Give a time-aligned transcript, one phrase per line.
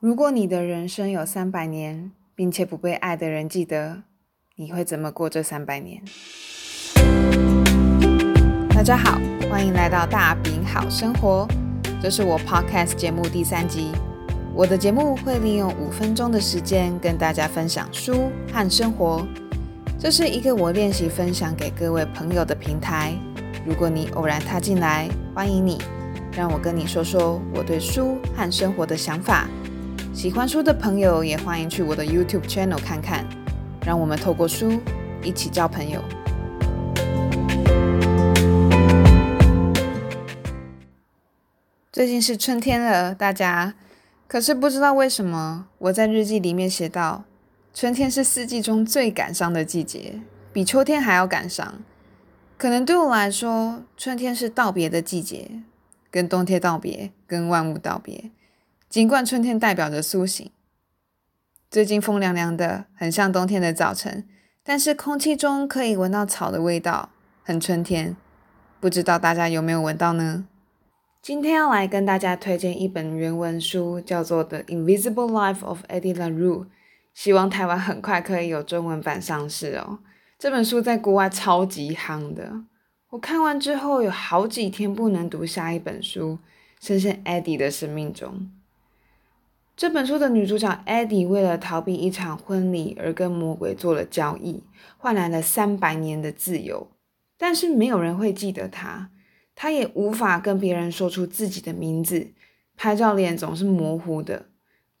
[0.00, 4.04] 如果你的人生有三百年，并且不被爱的人记得，
[4.56, 6.02] 你会怎么过这三百年？
[8.70, 11.46] 大家好，欢迎来到大饼好生活，
[12.00, 13.92] 这是我 Podcast 节目第三集。
[14.54, 19.26] 我的节目会利用五分钟的时间跟大家分享书和生活，
[19.98, 23.12] 这是一个我练习分享给各位朋友的平台。
[23.66, 25.76] 如果你偶然踏进来，欢迎你，
[26.32, 29.46] 让我跟你说说我对书和生活的想法。
[30.12, 33.24] 喜欢书的朋友也欢迎去我的 YouTube channel 看看，
[33.86, 34.80] 让我们透过书
[35.22, 36.02] 一起交朋友。
[41.92, 43.74] 最近是春天了，大家，
[44.26, 47.24] 可是不知道为什么，我在日记里面写到，
[47.72, 50.20] 春天是四季中最感伤的季节，
[50.52, 51.82] 比秋天还要感伤。
[52.58, 55.62] 可能对我来说，春天是道别的季节，
[56.10, 58.30] 跟冬天道别，跟万物道别。
[58.90, 60.50] 尽管春天代表着苏醒，
[61.70, 64.26] 最近风凉凉的，很像冬天的早晨，
[64.64, 67.10] 但是空气中可以闻到草的味道，
[67.44, 68.16] 很春天。
[68.80, 70.44] 不知道大家有没有闻到呢？
[71.22, 76.64] 今天要来跟大家推荐一本原文书，叫做《The Invisible Life of Eddie LaRue》，
[77.14, 80.00] 希望台湾很快可以有中文版上市哦。
[80.36, 82.64] 这本书在国外超级夯的，
[83.10, 86.40] 我看完之后有好几天不能读下一本书，
[86.80, 88.50] 深陷 Eddie 的生命中。
[89.80, 94.62] 这本书的女主角 Eddie 为了逃避一场婚礼而跟魔鬼做了交易，
[94.98, 96.88] 换来了三百年的自由。
[97.38, 99.08] 但是没有人会记得她，
[99.54, 102.26] 她也无法跟别人说出自己的名字，
[102.76, 104.48] 拍照脸总是模糊的。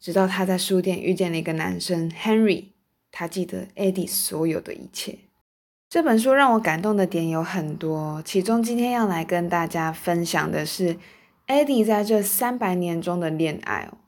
[0.00, 2.68] 直到她在书店遇见了一个男生 Henry，
[3.12, 5.18] 他记得 Eddie 所有的一切。
[5.90, 10.96] 这本书让我感动的点有很多，其中今天要来跟大家分享的是
[11.48, 13.98] Eddie 在这三百年中的恋爱哦。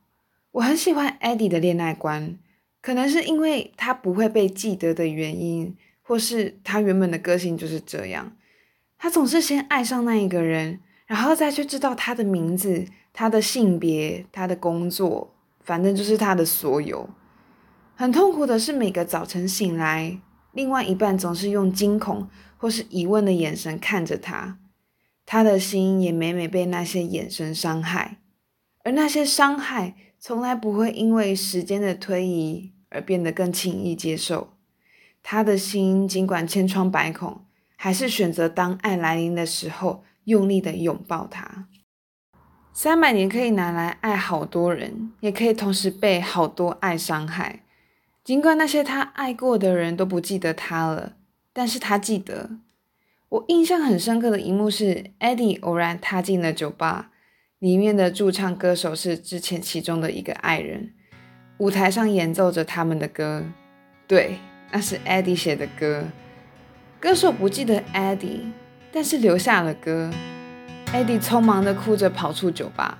[0.52, 2.38] 我很喜欢 Eddie 的恋爱观，
[2.82, 8.36] 可能是因为他不会被记得的原因，或是他原本的个性就是这样。
[8.98, 12.84] 他总是先爱上那一个人，然后再去知道他的名字、
[13.14, 15.34] 他的性别、他的工作，
[15.64, 17.08] 反正就是他的所有。
[17.94, 20.20] 很痛苦的是，每个早晨醒来，
[20.52, 22.28] 另外一半总是用惊恐
[22.58, 24.58] 或是疑问的眼神看着他，
[25.24, 28.18] 他的心也每每被那些眼神伤害，
[28.84, 29.94] 而那些伤害。
[30.24, 34.52] 从来不会因为时间的推移而变得更轻易接受。
[35.20, 37.44] 他的心尽管千疮百孔，
[37.74, 41.66] 还是选择当爱来临的时候，用力的拥抱他。
[42.72, 47.64] 三百年可以拿来爱好多人，也可以同时被好多爱伤害。
[48.22, 51.16] 尽管那些他爱过的人都不记得他了，
[51.52, 52.50] 但是他记得。
[53.28, 57.10] 我印象很深刻的一幕是，Eddie 偶然踏进了酒吧。
[57.62, 60.90] 里面的驻唱歌手是之前其中的一个爱人，
[61.58, 63.44] 舞台上演奏着他们的歌，
[64.08, 64.38] 对，
[64.72, 66.02] 那是 Eddie 写的歌。
[66.98, 68.50] 歌手不记得 Eddie，
[68.90, 70.10] 但是留下了歌。
[70.92, 72.98] Eddie 匆忙的哭着跑出酒吧，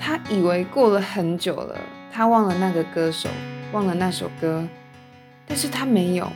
[0.00, 1.78] 他以为过了很久了，
[2.10, 3.28] 他忘了那个歌手，
[3.72, 4.66] 忘了那首歌，
[5.44, 6.32] 但是他没有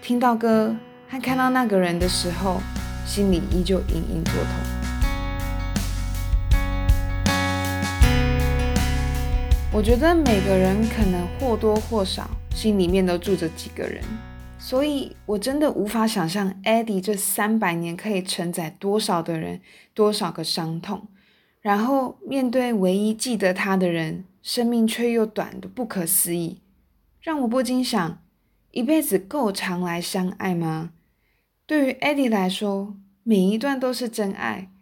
[0.00, 0.76] 听到歌
[1.08, 2.60] 和看到那个人的时候，
[3.04, 4.87] 心里依旧隐隐作痛。
[9.78, 14.02] 我觉得每个人可能或多或少心里面都住着几个人，
[14.58, 19.60] 所以我真的无法想象 Eddie 这三百年可以承载多少的人，
[19.94, 21.06] 多少个伤痛，
[21.60, 26.60] 然后面对唯一记得他的人，生命却又短的不可思议，
[27.20, 28.20] 让我不禁想：
[28.72, 30.90] 一辈子够长来相爱吗？
[31.68, 34.72] 对于 Eddie 来说，每一段都是真爱，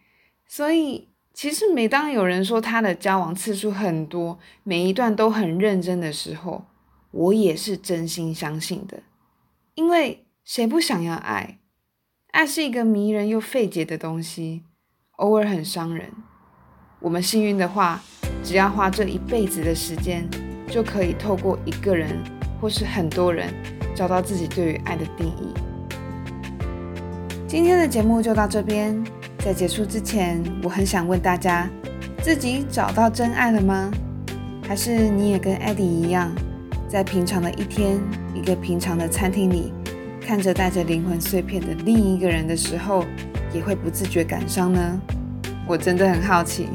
[0.47, 1.09] 所以。
[1.37, 6.65] 其实，每当有人说他的交往次数很多，每一段都很认真的时候，
[7.11, 9.03] 我也是真心相信的。
[9.75, 11.59] 因为谁不想要爱？
[12.31, 14.63] 爱是一个迷人又费解的东西，
[15.17, 16.11] 偶尔很伤人。
[17.01, 18.01] 我们幸运的话，
[18.43, 20.27] 只要花这一辈子的时间，
[20.67, 22.19] 就可以透过一个人
[22.59, 23.53] 或是很多人，
[23.95, 25.53] 找到自己对于爱的定义。
[27.47, 29.05] 今天的节目就到这边。
[29.47, 31.69] 在结束之前，我很想问大家：
[32.21, 33.89] 自己找到真爱了吗？
[34.67, 36.29] 还是你也跟 Eddie 一样，
[36.89, 37.97] 在平常的一天，
[38.35, 39.71] 一个平常的餐厅里，
[40.19, 43.05] 看着带着灵魂碎片的另一个人的时候，
[43.53, 44.99] 也会不自觉感伤呢？
[45.65, 46.67] 我真的很好奇。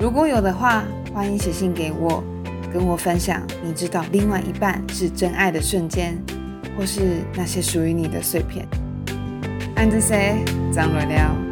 [0.00, 0.82] 如果有的话，
[1.14, 2.24] 欢迎写信给我，
[2.72, 6.20] 跟我分享你知道另外一半是真爱的瞬间，
[6.76, 8.66] 或是那些属于你的碎片。
[9.76, 11.43] 安子 say，张罗了。